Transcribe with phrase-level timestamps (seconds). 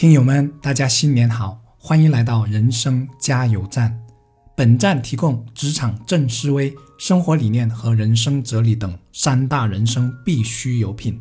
[0.00, 4.00] 听友们，大家新年好，欢迎来到人生加油站。
[4.56, 11.20] 本站提供职场正思维、生活理念和人生哲理等三大人生必须油品。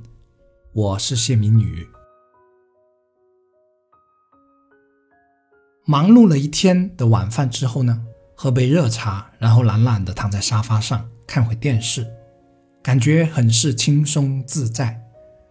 [0.72, 1.86] 我是谢明宇。
[5.86, 8.02] 忙碌了一天的晚饭之后呢，
[8.34, 12.08] 喝杯热茶，然后懒懒的躺在沙发上看会电视，
[12.82, 14.98] 感觉很是轻松自在。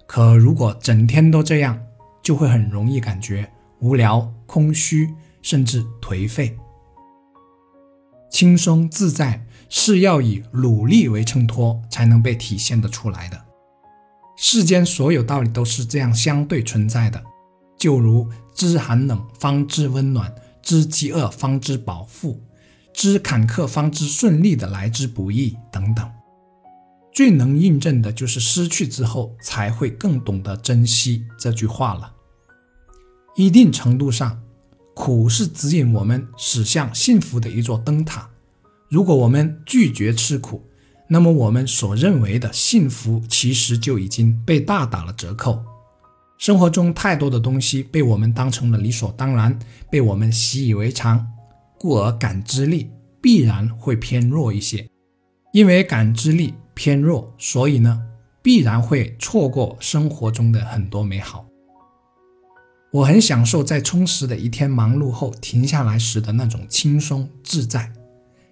[0.06, 1.78] 可如果整天都这样，
[2.22, 3.50] 就会很容易感觉
[3.80, 6.56] 无聊、空虚，甚至颓废。
[8.30, 13.44] 轻松自在是要以努力为衬托才能被体现得出来的。
[14.36, 17.22] 世间所有道理都是这样相对存在的，
[17.78, 20.32] 就如知寒冷方知温暖，
[20.62, 22.40] 知饥饿方知饱腹，
[22.92, 26.08] 知坎坷方知顺利的来之不易等等。
[27.18, 32.14] 最能印证的就是失去之后才会更懂得珍惜这句话了。
[33.34, 34.40] 一定程度上，
[34.94, 38.30] 苦是指引我们驶向幸福的一座灯塔。
[38.88, 40.64] 如果我们拒绝吃苦，
[41.08, 45.60] 那么我们所认为的幸福其实就已经被大打了折扣。
[46.38, 49.58] 生活中太多的东西被我们当成了理所当然，
[49.90, 51.26] 被我们习以为常，
[51.80, 54.88] 故而感知力必然会偏弱一些。
[55.52, 58.02] 因为感知力偏弱，所以呢，
[58.42, 61.46] 必然会错过生活中的很多美好。
[62.90, 67.92] 我很享受在充实的一天忙碌后停下来时的那种轻松自在，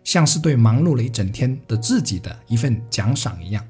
[0.04, 3.64] 像是对忙碌了一整天的自己的一份奖赏一样。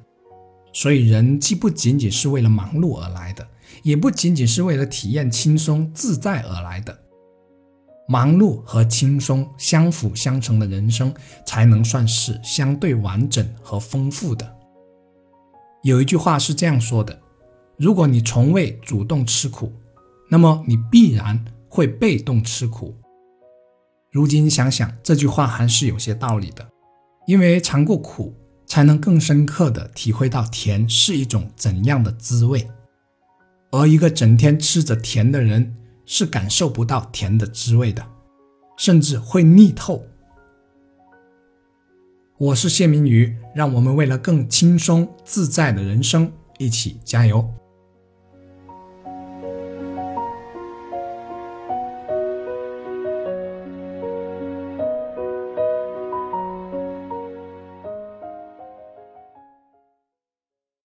[0.73, 3.47] 所以，人既不仅仅是为了忙碌而来的，
[3.83, 6.99] 也不仅仅是为了体验轻松自在而来的。
[8.09, 11.13] 忙碌和轻松相辅相成的人生，
[11.45, 14.57] 才能算是相对完整和丰富的。
[15.83, 17.21] 有一句话是这样说的：
[17.77, 19.73] 如果你从未主动吃苦，
[20.31, 22.95] 那么你必然会被动吃苦。
[24.13, 26.67] 如今想想，这句话还是有些道理的，
[27.27, 28.35] 因为尝过苦，
[28.67, 32.69] 才能更深刻的体会到甜是一种怎样的滋味。
[33.73, 35.77] 而一个整天吃着甜的人，
[36.07, 38.07] 是感受不到甜的滋味的，
[38.79, 40.03] 甚至会腻透。
[42.39, 47.47] 我是谢明宇，让我们为了更轻松自在的人生一起加油。